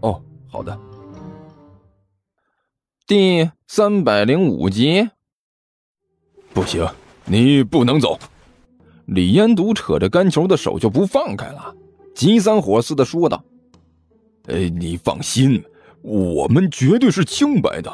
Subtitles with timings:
[0.00, 0.78] 哦，好的。
[3.06, 5.08] 第三百零五集。
[6.52, 6.86] 不行，
[7.24, 8.18] 你不能走。
[9.06, 11.74] 李延独扯着甘球的手就不放开了，
[12.14, 13.42] 急三火四的说道
[14.48, 15.64] ：“哎，你放心，
[16.02, 17.90] 我们绝对是清白的，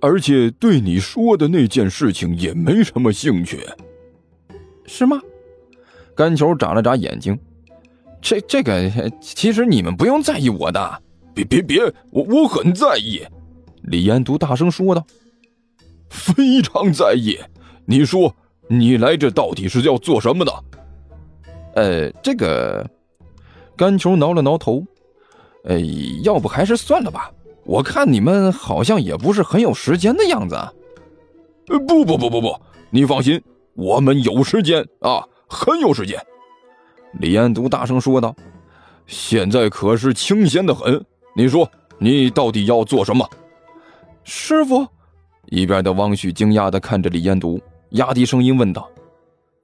[0.00, 3.60] 而且对你说的那件事情也没什么兴趣，
[4.86, 5.20] 是吗？”
[6.16, 7.38] 甘球眨了眨眼睛
[8.20, 11.02] ：“这这个，其实你们不用在意我的。
[11.36, 13.22] ”“别别别，我我很在意。”
[13.84, 15.06] 李延独大声说道
[16.10, 17.38] ：“非常在意。”
[17.86, 18.34] 你说。
[18.68, 20.64] 你来这到底是要做什么的？
[21.76, 22.84] 呃，这个，
[23.76, 24.84] 甘球挠了挠头，
[25.62, 25.78] 呃，
[26.24, 27.30] 要不还是算了吧。
[27.62, 30.56] 我看你们好像也不是很有时间的样子。
[31.68, 33.40] 呃，不不不不不，你放心，
[33.74, 36.20] 我们有时间啊，很有时间。
[37.20, 38.34] 李安都大声说道
[39.06, 41.06] ：“现在可是清闲的很。
[41.36, 43.28] 你说，你到底要做什么？”
[44.24, 44.86] 师傅，
[45.50, 47.60] 一边的汪旭惊讶的看着李彦独。
[47.90, 48.88] 压低声音问道：“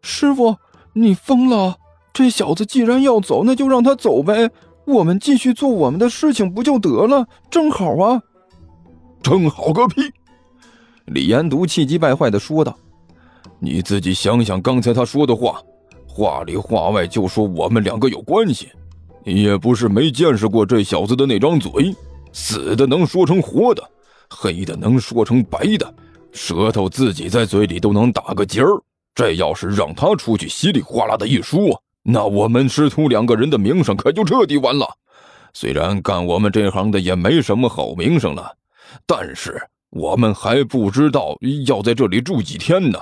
[0.02, 0.54] 师傅，
[0.92, 1.76] 你疯了？
[2.12, 4.50] 这小子既然要走，那就让他走呗，
[4.84, 7.26] 我们继续做我们的事情不就得了？
[7.50, 8.22] 正好啊
[9.22, 10.02] ！”“正好个屁！”
[11.06, 12.76] 李彦独气急败坏的说道
[13.58, 15.60] ：“你自己想想刚才他说的话，
[16.06, 18.70] 话里话外就说我们两个有关系。
[19.24, 21.94] 也不是没见识过这小子的那张嘴，
[22.32, 23.82] 死的能说成活的，
[24.28, 25.94] 黑的能说成白的。”
[26.32, 28.82] 舌头自己在嘴里都能打个结儿，
[29.14, 34.86] 这要是让他出去稀里哗啦的一说，那我们师徒两个人的名声可就彻底完了。
[35.52, 38.56] 虽然干我们这行的也没什么好名声了，
[39.06, 42.98] 但是我们还不知道要在这里住几天呢。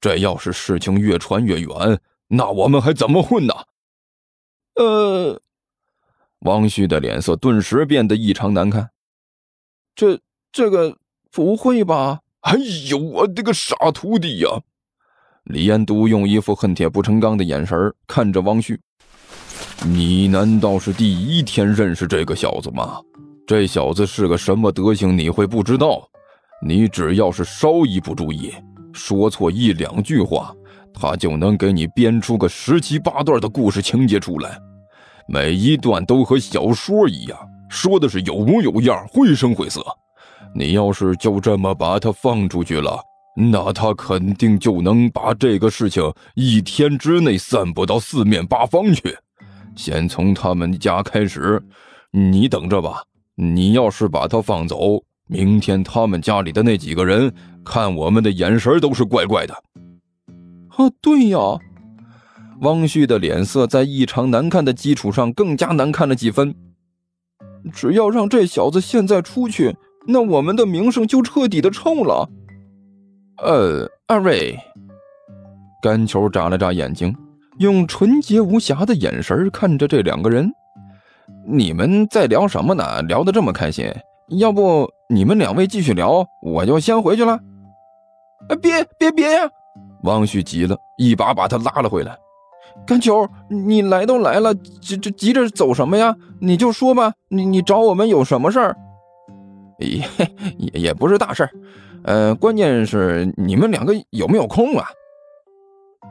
[0.00, 3.54] 这要是事情越传越远，那我们还怎么混呢？
[4.76, 5.40] 呃，
[6.40, 8.90] 王旭的脸色顿时变得异常难看。
[9.94, 10.18] 这
[10.52, 10.96] 这个
[11.30, 12.20] 不会吧？
[12.40, 12.56] 哎
[12.88, 14.48] 呦，我的个傻徒弟呀！
[15.44, 18.80] 李彦都用一副恨铁不成钢的眼神看着汪旭
[19.84, 23.00] ：“你难道是第一天认识这个小子吗？
[23.46, 26.08] 这小子是个什么德行，你会不知道？
[26.64, 28.54] 你只要是稍一不注意，
[28.92, 30.54] 说错一两句话，
[30.94, 34.58] 他就能给你编出个十七八段的故事情节出来，
[35.32, 39.80] 每一段都和小说一样，说的是有模有样，绘声绘色。”
[40.52, 42.98] 你要是就这么把他放出去了，
[43.36, 49.16] 那他肯定就能把这个事情一天之内散布到四面八方去。
[49.76, 51.62] 先从他们家开始，
[52.10, 53.04] 你等着吧。
[53.36, 57.32] 你要是把他放走，明天他们家里的那几个人
[57.64, 59.54] 看我们的眼神都是怪怪的。
[60.70, 61.38] 啊，对呀。
[62.60, 66.54] 汪旭的脸色在异常难看的基础上更加难看了几分。
[67.72, 69.76] 只要让这小子现在出去。
[70.06, 72.26] 那我们的名声就彻底的臭了。
[73.36, 74.58] 呃，二位，
[75.82, 77.14] 甘球眨了眨眼睛，
[77.58, 80.50] 用纯洁无瑕的眼神看着这两个人。
[81.46, 83.02] 你们在聊什么呢？
[83.02, 83.92] 聊得这么开心，
[84.38, 87.38] 要不你们两位继续聊，我就先回去了。
[88.62, 89.50] 别别别呀！
[90.04, 92.18] 汪旭急了，一把把他拉了回来。
[92.86, 96.16] 甘球，你来都来了，急这急着走什么呀？
[96.40, 98.76] 你就说吧，你你找我们有什么事儿？
[99.78, 100.02] 也
[100.58, 101.50] 也也不是大事儿，
[102.04, 104.86] 呃，关键是你们两个有没有空啊？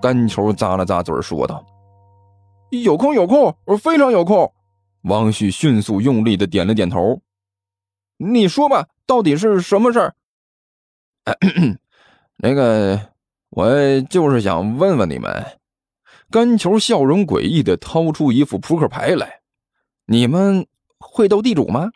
[0.01, 1.63] 甘球咂了咂嘴说道
[2.71, 4.51] ：“有空有空，我非常有空。”
[5.03, 7.21] 王旭迅速用力的点了点头。
[8.17, 10.15] 你说吧，到底是什么事儿？
[12.37, 12.99] 那个，
[13.49, 15.45] 我就是想问问你们。
[16.31, 19.41] 甘球笑容诡异的掏出一副扑克牌来，
[20.05, 20.67] 你们
[20.99, 21.89] 会斗地主吗？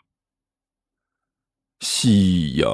[1.78, 2.70] 夕阳，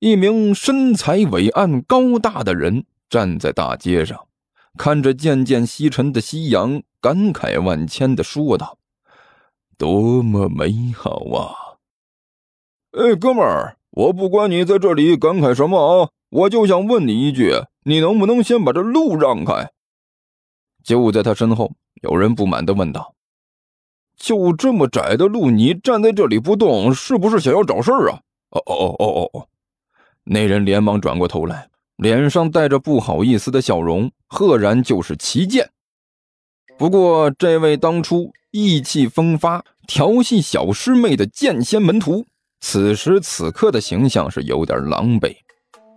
[0.00, 4.26] 一名身材伟岸、高大的人站在大街上，
[4.76, 8.78] 看着渐渐西沉的夕阳，感慨万千的说道
[9.78, 11.78] ：“多么美好啊！”
[12.98, 17.52] 哎，哥们儿，我不管你在这里感慨什么啊，我就想问你一句，
[17.84, 19.70] 你能不能先把这路让开？
[20.82, 21.72] 就在他身后，
[22.02, 23.14] 有人不满的问道。
[24.16, 28.20] 就这么窄的路，你站在这里不动，是不是想要找事儿啊？
[28.50, 29.48] 哦哦哦哦哦！
[30.24, 35.70] 那人连忙转过头来，脸上带着不好意思的笑容，赫然就是齐剑。
[36.76, 42.26] 不过，这位当初意气风发、调戏小师妹的剑仙门徒，
[42.60, 45.36] 此时此刻的形象是有点狼狈，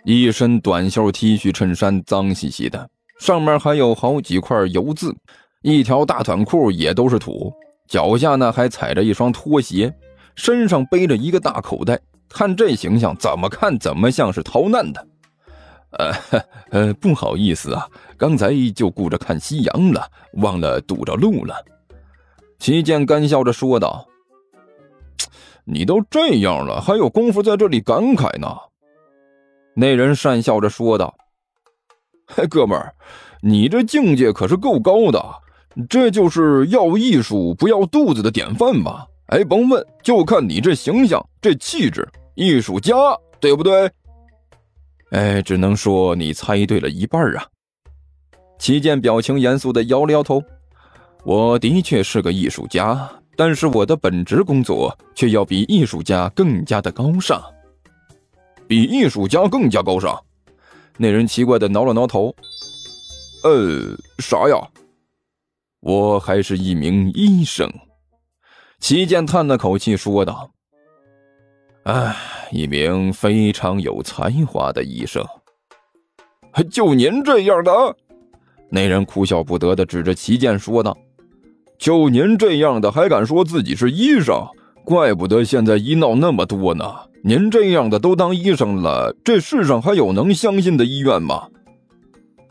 [0.05, 2.89] 一身短袖 T 恤衬衫脏兮兮的，
[3.19, 5.15] 上面还有好几块油渍，
[5.61, 7.53] 一条大短裤也都是土。
[7.87, 9.93] 脚下呢还踩着一双拖鞋，
[10.35, 11.99] 身上背着一个大口袋，
[12.29, 15.07] 看这形象，怎么看怎么像是逃难的。
[15.91, 16.11] 呃
[16.71, 17.87] 呃，不好意思啊，
[18.17, 20.09] 刚才就顾着看夕阳了，
[20.41, 21.55] 忘了堵着路了。
[22.57, 24.07] 齐剑干笑着说道
[25.65, 28.47] ：“你都这样了，还有功夫在这里感慨呢？”
[29.75, 31.15] 那人讪笑着说道：“，
[32.49, 32.93] 哥们儿，
[33.41, 35.23] 你这境界可是够高的。”
[35.89, 39.07] 这就是要艺术不要肚子的典范吧？
[39.29, 42.93] 哎，甭问，就看你这形象、这气质，艺术家，
[43.39, 43.89] 对不对？
[45.09, 47.43] 哎，只能说你猜对了一半啊。
[48.59, 50.39] 齐健表情严肃的摇了摇头，
[51.23, 57.41] 我的确是个艺术家，但是我的本职工作却要比艺术家更加的高尚，
[58.67, 60.15] 比艺术家更加高尚。
[60.97, 62.35] 那人奇怪的挠了挠头，
[63.43, 64.55] 呃，啥呀？
[65.79, 67.69] 我还是一名医生，
[68.79, 70.51] 齐健叹了口气说道
[71.83, 72.15] ：“唉，
[72.51, 75.25] 一名非常有才华的医生。
[76.71, 77.71] 就您这样的？”
[78.69, 80.97] 那人哭笑不得的指着齐健说道
[81.77, 84.47] ：“就您这样的还敢说自己是医生？
[84.83, 86.85] 怪不得现在医闹那么多呢！
[87.23, 91.47] 您这样的都当医生了，这世上还有能相信的医院吗？”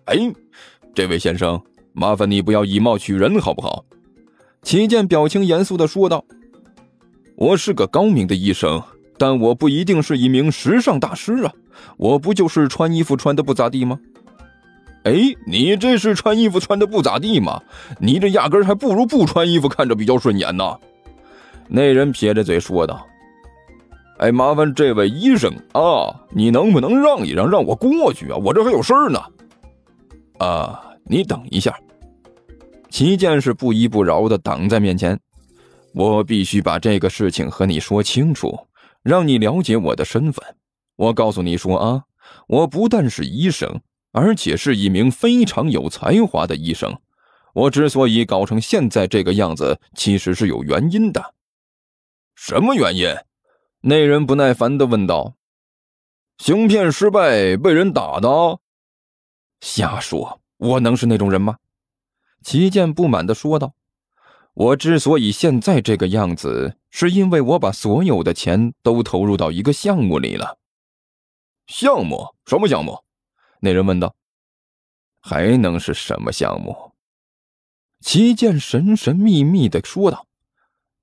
[0.07, 0.17] 哎，
[0.95, 1.61] 这位先生。
[1.95, 3.85] 麻烦你不要以貌取人，好不好？
[4.63, 6.25] 齐健表情严肃的说道
[7.37, 8.83] ：“我是个高明的医生，
[9.19, 11.53] 但我不一定是一名时尚大师啊！
[11.99, 14.01] 我不就是穿衣服穿的不咋地吗？”
[15.05, 17.61] 哎，你这是穿衣服穿的不咋地吗？
[18.01, 20.79] 你这压根还不如不穿衣服看着比较顺眼呢。
[21.75, 23.07] 那人撇着嘴说道
[24.21, 28.37] ：“哎，麻烦这位医生啊，你能不能让一让，让我过去啊？
[28.37, 29.19] 我这还有事儿呢。”
[30.39, 30.89] 啊。
[31.05, 31.77] 你等一下，
[32.89, 35.19] 齐剑是不依不饶的挡在面前。
[35.95, 38.57] 我必须把这个事情和你说清楚，
[39.03, 40.43] 让你了解我的身份。
[40.95, 42.05] 我告诉你说啊，
[42.47, 43.81] 我不但是医生，
[44.13, 46.97] 而且是一名非常有才华的医生。
[47.53, 51.21] 我之所以搞成现在这个样子，其实是有原因的。
[52.45, 53.07] 什么原因？
[53.83, 55.37] 那人不耐烦的问道。
[56.39, 58.59] 行骗失败，被人打的？
[59.61, 60.41] 瞎说。
[60.57, 61.59] 我能是那种人吗？
[62.43, 63.75] 齐剑不满的说道
[64.55, 70.59] ：“我之所以现在这个样子，是因为我把所有的钱都投入到一个项目里了。”
[71.69, 72.35] 项目？
[72.45, 73.05] 什么项目？
[73.61, 74.17] 那人问道。
[75.23, 76.91] “还能是什么项目？”
[78.05, 80.27] 齐剑神神秘秘的说道：“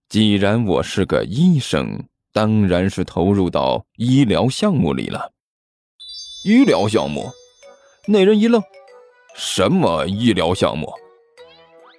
[0.10, 2.04] 既然我是个医生，
[2.34, 5.32] 当然是投入到医疗项目里了。”
[6.44, 7.30] 医疗项目？
[8.08, 8.60] 那人一愣。
[9.36, 10.92] 什么医疗项目？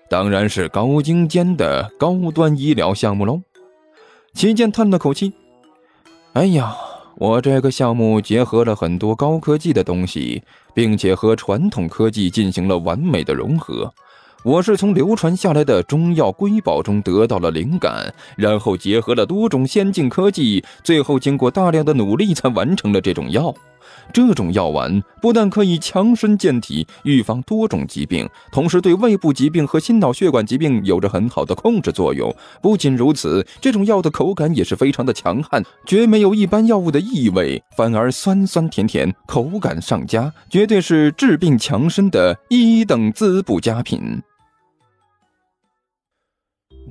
[0.08, 3.40] 当然是高精尖的高端医疗项目喽。
[4.34, 5.32] 齐健叹了口气
[6.34, 6.76] ：“哎呀，
[7.16, 10.42] 我这个项目结合了很多高科技的东西，
[10.74, 13.94] 并且和传统科技进行了完美的融合。
[14.42, 23.54] 我是从流传下来的中药瑰宝中得到了灵感，然后结合了多种先进科技，最后经过大量的努力才完成了这种药。”
[24.12, 32.34] 这种药丸不但可以强身健体、预防多种疾病，同时对胃部疾病和心脑血管疾病有着很好的控制作用。
[32.62, 44.20] 不仅如此，这种药的口感也是非常的强悍，绝没有一般药物的异味，反而酸酸甜甜，口感上佳，绝对是治病强身的一等滋补佳品。